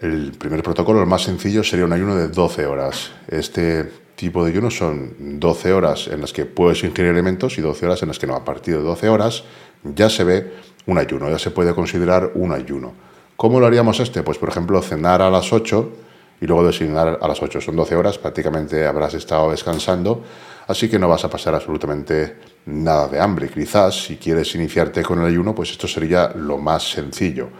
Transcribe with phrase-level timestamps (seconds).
[0.00, 3.10] El primer protocolo, el más sencillo, sería un ayuno de 12 horas.
[3.28, 3.84] Este
[4.16, 8.00] tipo de ayuno son 12 horas en las que puedes ingerir alimentos y 12 horas
[8.00, 8.34] en las que no.
[8.34, 9.44] A partir de 12 horas
[9.84, 10.52] ya se ve
[10.86, 12.94] un ayuno, ya se puede considerar un ayuno.
[13.36, 14.22] ¿Cómo lo haríamos este?
[14.22, 15.92] Pues por ejemplo, cenar a las 8
[16.40, 17.60] y luego desayunar a las 8.
[17.60, 20.24] Son 12 horas, prácticamente habrás estado descansando,
[20.66, 23.50] así que no vas a pasar absolutamente nada de hambre.
[23.50, 27.50] Quizás si quieres iniciarte con el ayuno, pues esto sería lo más sencillo.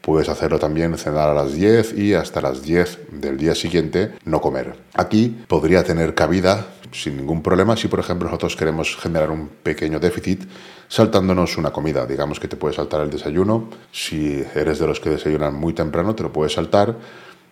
[0.00, 4.40] Puedes hacerlo también cenar a las 10 y hasta las 10 del día siguiente no
[4.40, 4.74] comer.
[4.94, 10.00] Aquí podría tener cabida sin ningún problema si por ejemplo nosotros queremos generar un pequeño
[10.00, 10.42] déficit
[10.88, 12.06] saltándonos una comida.
[12.06, 13.68] Digamos que te puedes saltar el desayuno.
[13.92, 16.96] Si eres de los que desayunan muy temprano, te lo puedes saltar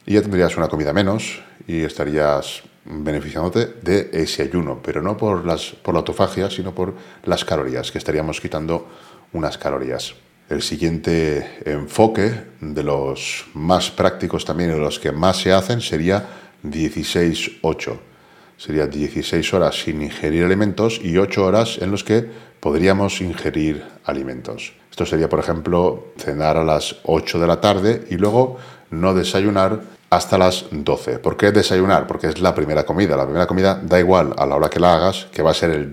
[0.06, 5.44] y ya tendrías una comida menos y estarías beneficiándote de ese ayuno, pero no por,
[5.44, 8.88] las, por la autofagia, sino por las calorías, que estaríamos quitando
[9.34, 10.14] unas calorías.
[10.48, 12.32] El siguiente enfoque
[12.62, 16.26] de los más prácticos también de los que más se hacen sería
[16.64, 17.98] 16-8.
[18.56, 22.26] Sería 16 horas sin ingerir alimentos y 8 horas en los que
[22.60, 24.72] podríamos ingerir alimentos.
[24.90, 28.56] Esto sería, por ejemplo, cenar a las 8 de la tarde y luego
[28.90, 31.18] no desayunar hasta las 12.
[31.18, 32.06] ¿Por qué desayunar?
[32.06, 33.18] Porque es la primera comida.
[33.18, 35.70] La primera comida da igual a la hora que la hagas, que va a ser
[35.70, 35.92] el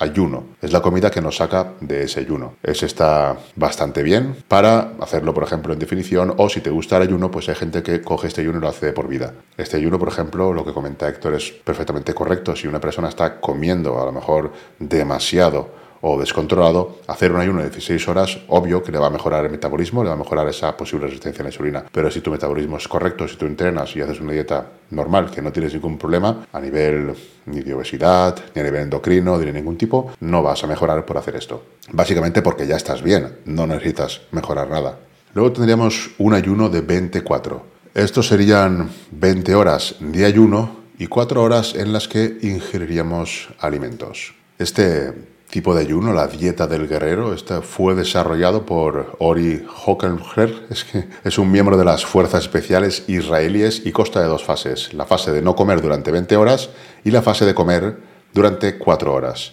[0.00, 0.44] desayuno.
[0.60, 2.54] Es la comida que nos saca de ese ayuno.
[2.62, 7.02] Ese está bastante bien para hacerlo, por ejemplo, en definición, o si te gusta el
[7.04, 9.34] ayuno, pues hay gente que coge este ayuno y lo hace de por vida.
[9.56, 12.56] Este ayuno, por ejemplo, lo que comenta Héctor es perfectamente correcto.
[12.56, 17.70] Si una persona está comiendo a lo mejor demasiado, o descontrolado, hacer un ayuno de
[17.70, 20.76] 16 horas, obvio que le va a mejorar el metabolismo, le va a mejorar esa
[20.76, 21.84] posible resistencia a la insulina.
[21.92, 25.42] Pero si tu metabolismo es correcto, si tú entrenas y haces una dieta normal, que
[25.42, 27.14] no tienes ningún problema a nivel
[27.46, 31.04] ni de obesidad, ni a nivel endocrino, ni de ningún tipo, no vas a mejorar
[31.04, 31.62] por hacer esto.
[31.92, 34.98] Básicamente porque ya estás bien, no necesitas mejorar nada.
[35.34, 37.62] Luego tendríamos un ayuno de 24.
[37.94, 44.34] Estos serían 20 horas de ayuno y 4 horas en las que ingeriríamos alimentos.
[44.58, 45.12] Este
[45.50, 47.34] tipo de ayuno, la dieta del guerrero.
[47.34, 53.04] Este fue desarrollado por Ori Hockenherr, es, que es un miembro de las fuerzas especiales
[53.08, 56.70] israelíes y consta de dos fases, la fase de no comer durante 20 horas
[57.04, 57.98] y la fase de comer
[58.32, 59.52] durante 4 horas.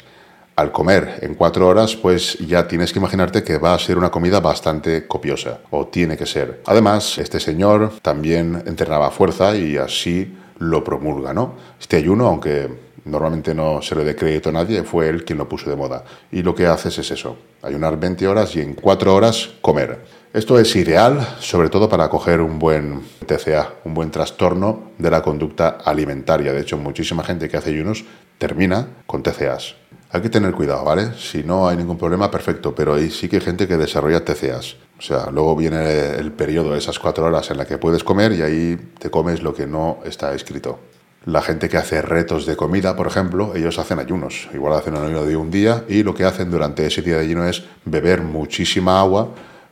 [0.56, 4.10] Al comer en 4 horas, pues ya tienes que imaginarte que va a ser una
[4.10, 6.62] comida bastante copiosa, o tiene que ser.
[6.66, 11.56] Además, este señor también entrenaba fuerza y así lo promulga, ¿no?
[11.80, 15.50] Este ayuno, aunque normalmente no se le dé crédito a nadie, fue él quien lo
[15.50, 16.04] puso de moda.
[16.32, 20.00] Y lo que haces es eso, ayunar 20 horas y en 4 horas comer.
[20.34, 25.22] Esto es ideal, sobre todo para coger un buen TCA, un buen trastorno de la
[25.22, 26.54] conducta alimentaria.
[26.54, 28.06] De hecho, muchísima gente que hace ayunos
[28.38, 29.76] termina con TCAs.
[30.12, 31.14] Hay que tener cuidado, ¿vale?
[31.18, 34.76] Si no hay ningún problema, perfecto, pero ahí sí que hay gente que desarrolla TCAs.
[35.00, 38.42] O sea, luego viene el periodo, esas cuatro horas en la que puedes comer y
[38.42, 40.80] ahí te comes lo que no está escrito.
[41.26, 44.48] La gente que hace retos de comida, por ejemplo, ellos hacen ayunos.
[44.54, 47.26] Igual hacen un ayuno de un día y lo que hacen durante ese día de
[47.26, 49.30] ayuno es beber muchísima agua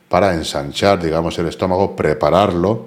[0.08, 2.86] para ensanchar, digamos, el estómago, prepararlo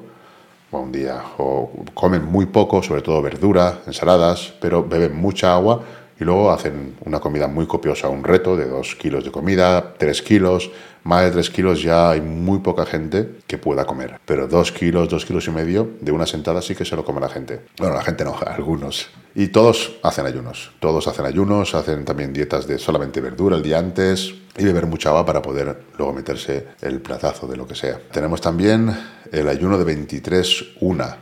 [0.72, 1.22] un día.
[1.38, 5.82] O comen muy poco, sobre todo verdura, ensaladas, pero beben mucha agua
[6.20, 10.22] y luego hacen una comida muy copiosa, un reto de 2 kilos de comida, 3
[10.22, 10.72] kilos,
[11.04, 15.10] más de 3 kilos ya hay muy poca gente que pueda comer, pero 2 kilos,
[15.10, 17.62] 2 kilos y medio de una sentada sí que se lo come la gente.
[17.78, 19.10] Bueno, la gente no, algunos.
[19.34, 23.80] Y todos hacen ayunos, todos hacen ayunos, hacen también dietas de solamente verdura el día
[23.80, 27.98] antes y beber mucha agua para poder luego meterse el platazo de lo que sea.
[28.12, 28.94] Tenemos también
[29.32, 31.16] el ayuno de 23-1,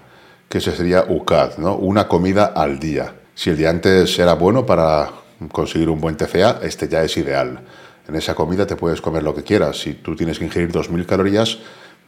[0.49, 1.75] que ese sería UCAD, ¿no?
[1.75, 3.13] Una comida al día.
[3.37, 5.11] Si el día antes era bueno para
[5.51, 7.59] conseguir un buen TCA, este ya es ideal.
[8.07, 9.79] En esa comida te puedes comer lo que quieras.
[9.79, 11.59] Si tú tienes que ingerir 2.000 calorías,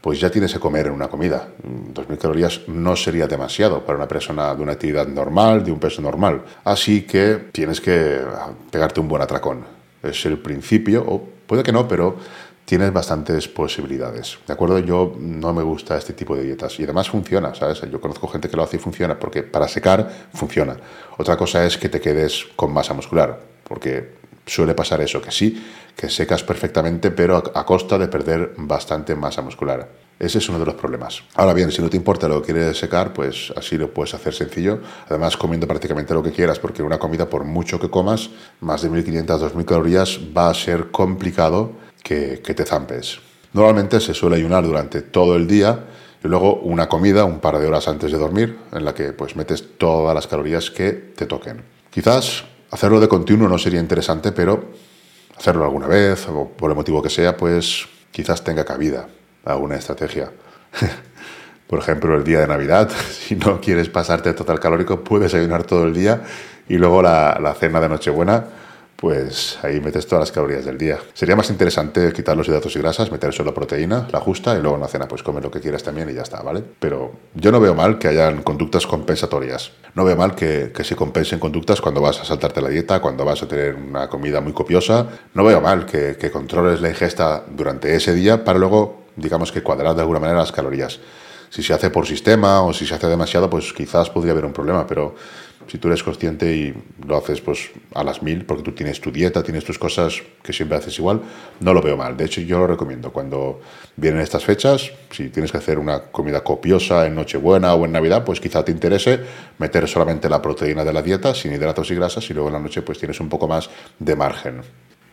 [0.01, 1.49] pues ya tienes que comer en una comida.
[1.93, 6.01] 2.000 calorías no sería demasiado para una persona de una actividad normal, de un peso
[6.01, 6.41] normal.
[6.63, 8.21] Así que tienes que
[8.71, 9.65] pegarte un buen atracón.
[10.01, 12.17] Es el principio, o puede que no, pero
[12.69, 14.38] tienes bastantes posibilidades.
[14.45, 14.77] ¿De acuerdo?
[14.77, 17.81] Yo no me gusta este tipo de dietas y además funciona, ¿sabes?
[17.92, 20.77] Yo conozco gente que lo hace y funciona porque para secar funciona.
[21.18, 25.60] Otra cosa es que te quedes con masa muscular, porque suele pasar eso, que sí,
[25.95, 29.89] que secas perfectamente, pero a, costa de perder bastante masa muscular.
[30.19, 31.24] Ese es uno de los problemas.
[31.33, 34.36] Ahora bien, si no te importa lo que quieres secar, pues así lo puedes hacer
[34.36, 34.80] sencillo.
[35.07, 38.30] Además, comiendo prácticamente lo que quieras, porque una comida, por mucho que comas,
[38.62, 43.19] más de 1500, 2000 calorías, va a ser complicado que, te zampes.
[43.53, 45.85] Normalmente se suele ayunar durante todo el día
[46.23, 49.35] y luego una comida un par de horas antes de dormir en la que pues
[49.35, 51.63] metes todas las calorías que te toquen.
[51.89, 54.65] Quizás hacerlo de continuo no sería interesante, pero
[55.37, 59.07] hacerlo alguna vez o por el motivo que sea, pues quizás tenga cabida
[59.45, 60.31] alguna estrategia.
[61.67, 65.85] por ejemplo, el día de Navidad, si no quieres pasarte total calórico, puedes ayunar todo
[65.85, 66.21] el día
[66.67, 68.45] y luego la, la cena de Nochebuena
[68.99, 70.99] pues ahí metes todas las calorías del día.
[71.13, 74.75] Sería más interesante quitar los hidratos y grasas, meter solo proteína, la justa, y luego
[74.75, 76.63] en la cena pues come lo que quieras también y ya está, ¿vale?
[76.79, 79.71] Pero yo no veo mal que hayan conductas compensatorias.
[79.95, 83.23] No veo mal que, que se compensen conductas cuando vas a saltarte la dieta, cuando
[83.23, 85.07] vas a tener una comida muy copiosa.
[85.33, 89.63] No veo mal que, que controles la ingesta durante ese día para luego, digamos que
[89.63, 90.99] cuadrar de alguna manera las calorías.
[91.49, 94.53] Si se hace por sistema o si se hace demasiado, pues quizás podría haber un
[94.53, 95.15] problema, pero
[95.69, 96.73] si tú eres consciente y
[97.07, 100.51] lo haces pues a las mil, porque tú tienes tu dieta, tienes tus cosas que
[100.51, 101.21] siempre haces igual,
[101.59, 102.17] no lo veo mal.
[102.17, 103.11] De hecho, yo lo recomiendo.
[103.11, 103.61] Cuando
[103.95, 108.23] vienen estas fechas, si tienes que hacer una comida copiosa en Nochebuena o en Navidad,
[108.25, 109.19] pues quizá te interese
[109.59, 112.59] meter solamente la proteína de la dieta, sin hidratos y grasas, y luego en la
[112.59, 113.69] noche pues tienes un poco más
[113.99, 114.61] de margen.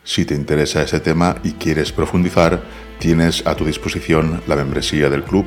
[0.05, 2.63] Si te interesa ese tema y quieres profundizar,
[2.99, 5.47] tienes a tu disposición la membresía del club,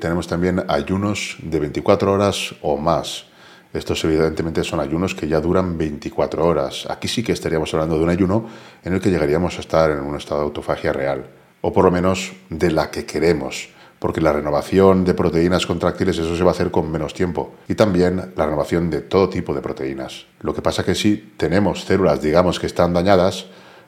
[0.00, 3.28] Tenemos también ayunos de 24 horas o más
[3.72, 6.86] estos evidentemente son ayunos que ya duran 24 horas.
[6.88, 8.46] Aquí sí que estaríamos hablando de un ayuno
[8.82, 11.26] en el que llegaríamos a estar en un estado de autofagia real,
[11.60, 13.68] o por lo menos de la que queremos,
[13.98, 17.74] porque la renovación de proteínas contráctiles eso se va a hacer con menos tiempo, y
[17.74, 20.24] también la renovación de todo tipo de proteínas.
[20.40, 23.46] Lo que pasa que si tenemos células, digamos, que están dañadas,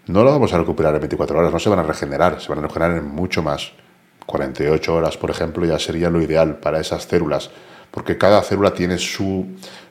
[0.09, 2.59] no lo vamos a recuperar en 24 horas, no se van a regenerar, se van
[2.59, 3.73] a regenerar en mucho más.
[4.31, 7.51] 48 horas, por ejemplo, ya sería lo ideal para esas células
[7.91, 9.47] porque cada célula tiene su,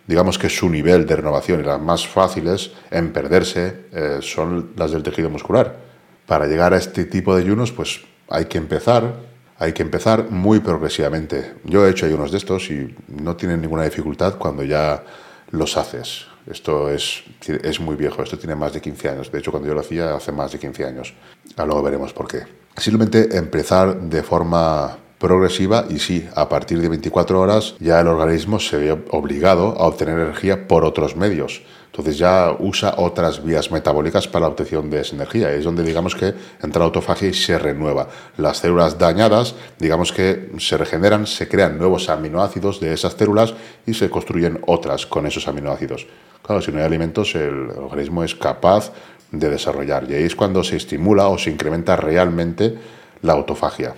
[0.07, 4.91] digamos que su nivel de renovación y las más fáciles en perderse eh, son las
[4.91, 5.77] del tejido muscular.
[6.25, 9.15] Para llegar a este tipo de ayunos, pues hay que empezar,
[9.57, 11.55] hay que empezar muy progresivamente.
[11.65, 15.03] Yo he hecho ayunos de estos y no tienen ninguna dificultad cuando ya
[15.51, 16.27] los haces.
[16.47, 19.31] Esto es, es muy viejo, esto tiene más de 15 años.
[19.31, 21.13] De hecho, cuando yo lo hacía hace más de 15 años.
[21.57, 22.58] Ahora luego veremos por qué.
[22.77, 28.59] Simplemente empezar de forma progresiva y sí, a partir de 24 horas ya el organismo
[28.59, 31.61] se ve obligado a obtener energía por otros medios.
[31.91, 35.51] Entonces ya usa otras vías metabólicas para la obtención de esa energía.
[35.51, 38.07] Es donde digamos que entra la autofagia y se renueva.
[38.37, 43.53] Las células dañadas, digamos que se regeneran, se crean nuevos aminoácidos de esas células
[43.85, 46.07] y se construyen otras con esos aminoácidos.
[46.41, 48.93] Claro, si no hay alimentos, el organismo es capaz
[49.31, 50.09] de desarrollar.
[50.09, 52.77] Y ahí es cuando se estimula o se incrementa realmente
[53.21, 53.95] la autofagia.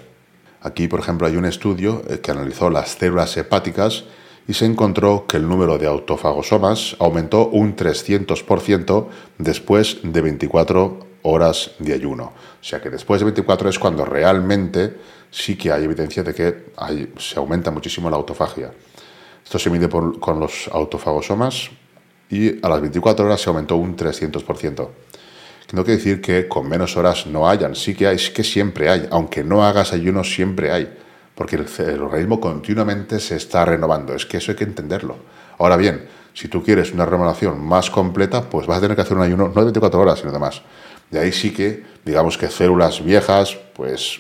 [0.62, 4.04] Aquí, por ejemplo, hay un estudio eh, que analizó las células hepáticas
[4.48, 9.08] y se encontró que el número de autofagosomas aumentó un 300%
[9.38, 12.34] después de 24 horas de ayuno.
[12.60, 14.98] O sea que después de 24 es cuando realmente
[15.30, 16.66] sí que hay evidencia de que
[17.18, 18.72] se aumenta muchísimo la autofagia.
[19.44, 21.70] Esto se mide con los autofagosomas
[22.30, 24.90] y a las 24 horas se aumentó un 300%.
[25.74, 28.90] No quiere decir que con menos horas no hayan, sí que hay, sí que siempre
[28.90, 30.92] hay, aunque no hagas ayuno siempre hay,
[31.34, 35.16] porque el, organismo continuamente se está renovando, es que eso hay que entenderlo.
[35.60, 39.16] Ahora bien, si tú quieres una renovación más completa, pues vas a tener que hacer
[39.16, 40.62] un ayuno no de 24 horas, sino de más.
[41.10, 44.20] De ahí sí que, digamos que células viejas, pues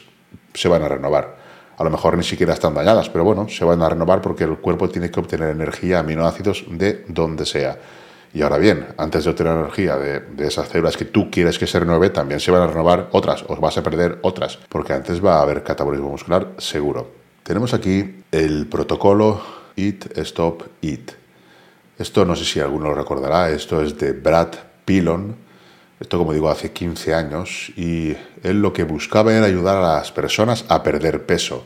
[0.53, 1.37] se van a renovar.
[1.77, 4.57] A lo mejor ni siquiera están dañadas, pero bueno, se van a renovar porque el
[4.57, 7.77] cuerpo tiene que obtener energía, aminoácidos de donde sea.
[8.33, 11.79] Y ahora bien, antes de obtener energía de, esas células que tú quieres que se
[11.79, 15.39] renueve, también se van a renovar otras, o vas a perder otras, porque antes va
[15.39, 17.11] a haber catabolismo muscular seguro.
[17.43, 19.41] Tenemos aquí el protocolo
[19.75, 21.11] Eat, Stop, Eat.
[21.97, 24.53] Esto no sé si alguno lo recordará, esto es de Brad
[24.85, 25.35] Pilon,
[25.99, 30.11] esto como digo hace 15 años, y él lo que buscaba era ayudar a las
[30.11, 31.65] personas a perder peso.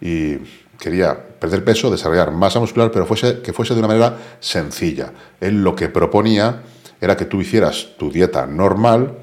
[0.00, 0.36] Y
[0.78, 5.12] quería perder peso, desarrollar masa muscular, pero fuese, que fuese de una manera sencilla.
[5.40, 6.62] Él lo que proponía
[7.00, 9.18] era que tú hicieras tu dieta normal,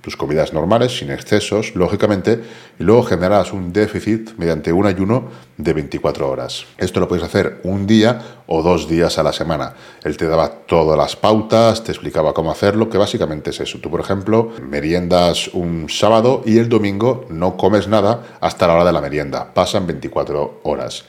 [0.00, 2.42] tus comidas normales, sin excesos, lógicamente,
[2.78, 6.66] y luego generas un déficit mediante un ayuno de 24 horas.
[6.78, 9.74] Esto lo puedes hacer un día o dos días a la semana.
[10.02, 13.78] Él te daba todas las pautas, te explicaba cómo hacerlo, que básicamente es eso.
[13.78, 18.84] Tú, por ejemplo, meriendas un sábado y el domingo no comes nada hasta la hora
[18.84, 19.54] de la merienda.
[19.54, 21.04] Pasan 24 horas.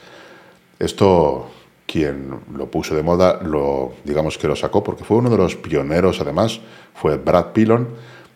[0.78, 1.48] Esto
[1.86, 5.56] quien lo puso de moda, lo digamos que lo sacó, porque fue uno de los
[5.56, 6.60] pioneros, además,
[6.94, 7.88] fue Brad Pilon,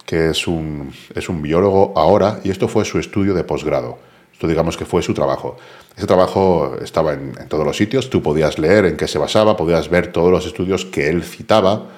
[0.05, 3.99] que es un, es un biólogo ahora, y esto fue su estudio de posgrado.
[4.33, 5.57] Esto digamos que fue su trabajo.
[5.97, 9.57] Ese trabajo estaba en, en, todos los sitios, tú podías leer en qué se basaba,
[9.57, 11.89] podías ver todos los estudios que él citaba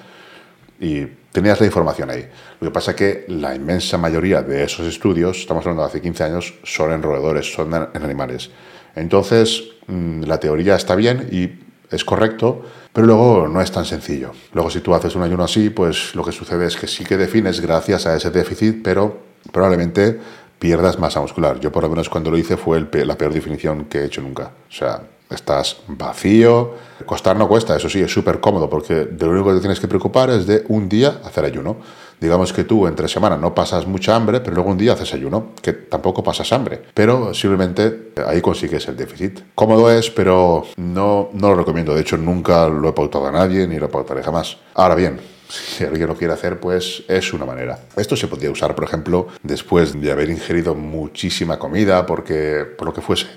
[0.79, 2.27] y tenías la información ahí.
[2.59, 6.01] Lo que pasa es que la inmensa mayoría de esos estudios, estamos hablando de hace
[6.01, 8.49] 15 años, son en roedores, son en animales.
[8.95, 11.49] Entonces, la teoría está bien y
[11.93, 14.31] es correcto, pero luego no es tan sencillo.
[14.53, 17.17] Luego si tú haces un ayuno así, pues lo que sucede es que sí que
[17.17, 19.19] defines gracias a ese déficit, pero
[19.51, 20.19] probablemente
[20.59, 21.59] pierdas masa muscular.
[21.59, 24.51] Yo por lo menos cuando lo hice fue la peor definición que he hecho nunca.
[24.69, 26.75] O sea, estás vacío.
[27.05, 29.79] Costar no cuesta, eso sí, es súper cómodo, porque de lo único que te tienes
[29.79, 31.77] que preocupar es de un día hacer ayuno.
[32.19, 35.51] Digamos que tú entre semana no pasas mucha hambre, pero luego un día haces ayuno,
[35.61, 36.81] que tampoco pasas hambre.
[36.93, 39.39] Pero simplemente ahí consigues el déficit.
[39.55, 41.95] Cómodo es, pero no, no lo recomiendo.
[41.95, 44.57] De hecho, nunca lo he pautado a nadie, ni lo pautaré jamás.
[44.73, 47.79] Ahora bien, si alguien lo quiere hacer, pues es una manera.
[47.95, 52.93] Esto se podría usar, por ejemplo, después de haber ingerido muchísima comida, porque por lo
[52.93, 53.27] que fuese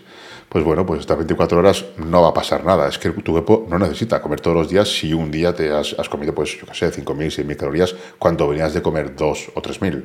[0.53, 2.87] pues bueno, pues estas 24 horas no va a pasar nada.
[2.87, 5.95] Es que tu cuerpo no necesita comer todos los días si un día te has,
[6.11, 10.05] comido, pues yo qué sé, 5.000, 6.000 calorías cuando venías de comer 2 o 3.000.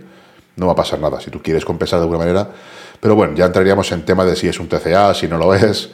[0.55, 2.49] No va a pasar nada si tú quieres compensar de alguna manera.
[3.01, 5.89] Pero bueno, ya entraríamos en tema de si es un TCA, si no lo es.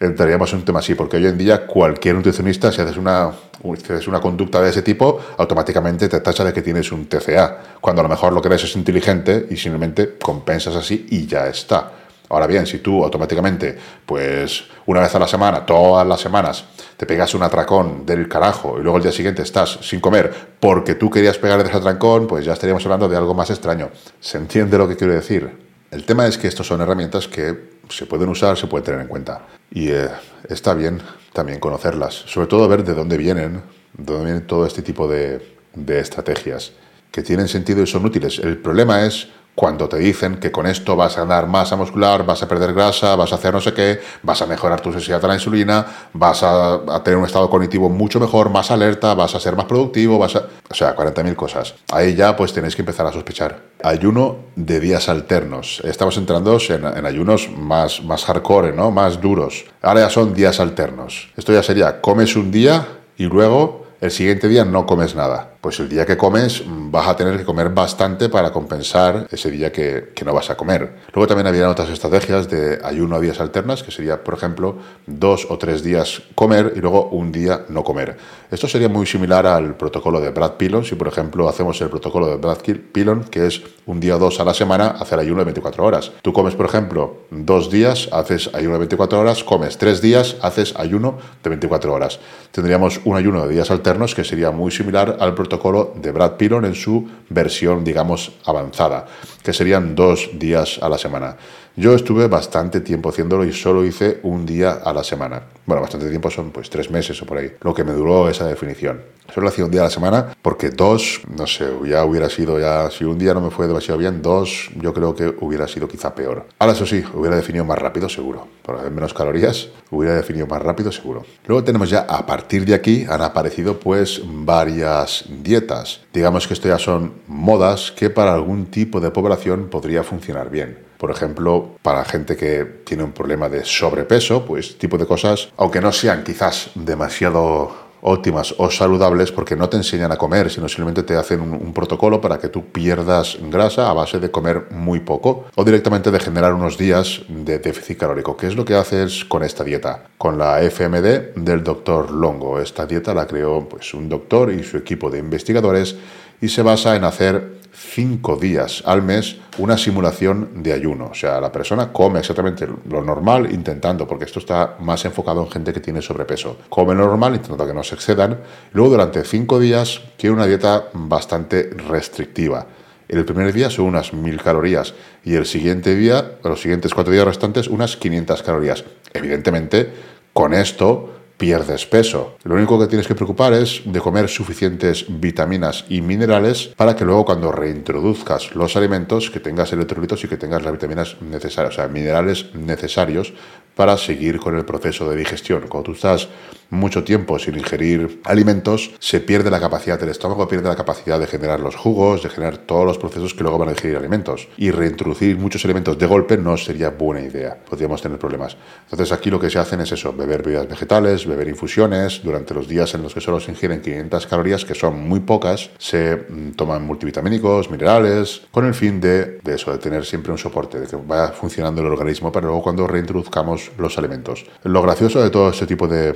[0.00, 3.30] Entraríamos en un tema así, porque hoy en día cualquier nutricionista, si haces una,
[3.62, 7.76] si haces una conducta de ese tipo, automáticamente te tacha de que tienes un TCA,
[7.80, 11.46] cuando a lo mejor lo que eres es inteligente y simplemente compensas así y ya
[11.46, 12.01] está.
[12.32, 16.64] Ahora bien, si tú automáticamente, pues una vez a la semana, todas las semanas,
[16.96, 20.94] te pegas un atracón del carajo y luego el día siguiente estás sin comer porque
[20.94, 23.90] tú querías pegar ese atracón, pues ya estaríamos hablando de algo más extraño.
[24.18, 25.50] ¿Se entiende lo que quiero decir?
[25.90, 29.08] El tema es que estos son herramientas que se pueden usar, se pueden tener en
[29.08, 29.42] cuenta.
[29.70, 30.08] Y eh,
[30.48, 31.02] está bien
[31.34, 33.62] también conocerlas, sobre todo ver de dónde vienen,
[33.92, 35.42] de dónde vienen todo este tipo de
[35.86, 36.72] estrategias,
[37.10, 38.38] que tienen sentido y son útiles.
[38.38, 42.42] El problema es cuando te dicen que con esto vas a ganar masa muscular, vas
[42.42, 45.28] a perder grasa, vas a hacer no sé qué, vas a mejorar tu sensibilidad a
[45.28, 49.54] la insulina, vas a, tener un estado cognitivo mucho mejor, más alerta, vas a ser
[49.54, 50.46] más productivo, vas a...
[50.70, 51.74] O sea, 40.000 cosas.
[51.92, 53.60] Ahí ya pues tenéis que empezar a sospechar.
[53.82, 55.82] Ayuno de días alternos.
[55.84, 58.90] Estamos entrando en, en ayunos más, más hardcore, ¿no?
[58.90, 59.66] Más duros.
[59.82, 61.30] Ahora ya son días alternos.
[61.36, 62.86] Esto ya sería, comes un día
[63.18, 67.14] y luego el siguiente día no comes nada pues el día que comes vas a
[67.14, 70.98] tener que comer bastante para compensar ese día que, no vas a comer.
[71.14, 74.76] Luego también había otras estrategias de ayuno a días alternas, que sería, por ejemplo,
[75.06, 78.16] dos o tres días comer y luego un día no comer.
[78.50, 80.84] Esto sería muy similar al protocolo de Brad Pilon.
[80.84, 82.58] Si, por ejemplo, hacemos el protocolo de Brad
[82.92, 86.12] Pilon, que es un día o dos a la semana hacer ayuno de 24 horas.
[86.22, 90.74] Tú comes, por ejemplo, dos días, haces ayuno de 24 horas, comes tres días, haces
[90.76, 92.18] ayuno de 24 horas.
[92.50, 96.38] Tendríamos un ayuno de días alternos que sería muy similar al protocolo protocolo de Brad
[96.38, 99.06] Piron en su versión, digamos, avanzada,
[99.42, 101.36] que serían dos días a la semana.
[101.74, 105.44] Yo estuve bastante tiempo haciéndolo y solo hice un día a la semana.
[105.64, 108.46] Bueno, bastante tiempo son pues tres meses o por ahí, lo que me duró esa
[108.46, 109.00] definición.
[109.32, 112.90] Solo hacía un día a la semana porque dos, no sé, ya hubiera sido ya,
[112.90, 116.14] si un día no me fue demasiado bien, dos yo creo que hubiera sido quizá
[116.14, 116.44] peor.
[116.58, 118.46] Ahora eso sí, hubiera definido más rápido seguro.
[118.62, 121.24] Por haber menos calorías, hubiera definido más rápido seguro.
[121.46, 126.02] Luego tenemos ya, a partir de aquí, han aparecido pues varias dietas.
[126.12, 130.91] Digamos que esto ya son modas que para algún tipo de población podría funcionar bien.
[131.02, 135.80] Por ejemplo, para gente que tiene un problema de sobrepeso, pues tipo de cosas, aunque
[135.80, 141.02] no sean quizás demasiado óptimas o saludables porque no te enseñan a comer, sino simplemente
[141.02, 145.46] te hacen un, protocolo para que tú pierdas grasa a base de comer muy poco
[145.56, 149.42] o directamente de generar unos días de déficit calórico, que es lo que haces con
[149.42, 152.60] esta dieta, con la FMD del doctor Longo.
[152.60, 155.96] Esta dieta la creó pues, un doctor y su equipo de investigadores
[156.40, 161.08] y se basa en hacer cinco días al mes una simulación de ayuno.
[161.12, 165.50] O sea, la persona come exactamente lo normal intentando, porque esto está más enfocado en
[165.50, 166.58] gente que tiene sobrepeso.
[166.68, 168.38] Come lo normal intentando que no se excedan.
[168.72, 172.66] Luego durante cinco días quiere una dieta bastante restrictiva.
[173.08, 177.26] El primer día son unas 1000 calorías y el siguiente día, los siguientes cuatro días
[177.26, 178.84] restantes, unas 500 calorías.
[179.12, 179.92] Evidentemente,
[180.32, 182.36] con esto pierdes peso.
[182.44, 187.04] Lo único que tienes que preocupar es de comer suficientes vitaminas y minerales para que
[187.04, 191.76] luego cuando reintroduzcas los alimentos que tengas electrolitos y que tengas las vitaminas necesarias, o
[191.76, 193.32] sea, minerales necesarios
[193.74, 195.66] para seguir con el proceso de digestión.
[195.68, 196.28] Cuando tú estás
[196.72, 201.26] mucho tiempo sin ingerir alimentos, se pierde la capacidad del estómago, pierde la capacidad de
[201.26, 204.48] generar los jugos, de generar todos los procesos que luego van a ingerir alimentos.
[204.56, 207.58] Y reintroducir muchos alimentos de golpe no sería buena idea.
[207.68, 208.56] Podríamos tener problemas.
[208.84, 212.22] Entonces aquí lo que se hacen es eso, beber bebidas vegetales, beber infusiones.
[212.24, 215.70] Durante los días en los que solo se ingieren 500 calorías, que son muy pocas,
[215.78, 220.38] se mm, toman multivitamínicos, minerales, con el fin de, de eso, de tener siempre un
[220.38, 224.46] soporte, de que vaya funcionando el organismo para luego cuando reintroduzcamos los alimentos.
[224.62, 226.14] Lo gracioso de todo este tipo de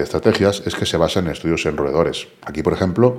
[0.00, 2.28] estrategias es que se basan en estudios en roedores.
[2.42, 3.16] Aquí, por ejemplo,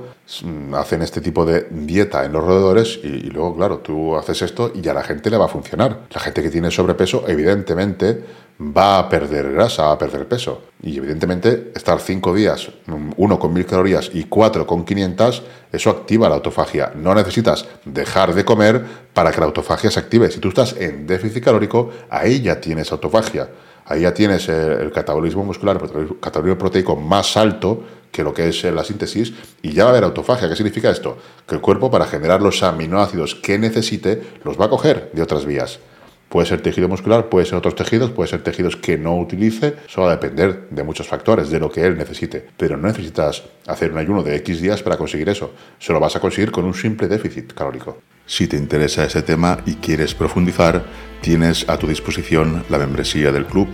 [0.74, 4.88] hacen este tipo de dieta en los roedores y, luego, claro, tú haces esto y
[4.88, 6.02] a la gente le va a funcionar.
[6.12, 8.24] La gente que tiene sobrepeso, evidentemente,
[8.60, 10.64] va a perder grasa, va a perder peso.
[10.82, 15.90] Y evidentemente, estar cinco días, mm, uno con mil calorías y cuatro con 500, eso
[15.90, 16.94] activa la autofagia.
[16.96, 20.32] No necesitas dejar de comer para que la autofagia se active.
[20.32, 23.50] Si tú estás en déficit calórico, ahí ya tienes autofagia
[23.86, 28.64] ahí ya tienes el, catabolismo muscular, el catabolismo proteico más alto que lo que es
[28.64, 30.48] la síntesis y ya va a haber autofagia.
[30.48, 31.18] ¿Qué significa esto?
[31.48, 35.46] Que el cuerpo para generar los aminoácidos que necesite los va a coger de otras
[35.46, 35.80] vías.
[36.30, 40.02] Puede ser tejido muscular, puede ser otros tejidos, puede ser tejidos que no utilice, eso
[40.02, 42.46] va a depender de muchos factores, de lo que él necesite.
[42.58, 46.16] Pero no necesitas hacer un ayuno de X días para conseguir eso, se lo vas
[46.16, 48.00] a conseguir con un simple déficit calórico.
[48.26, 50.84] Si te interesa ese tema y quieres profundizar,
[51.22, 53.68] tienes a tu disposición la membresía del club,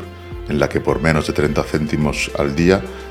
[0.50, 2.82] en la que por menos de 30 céntimos al día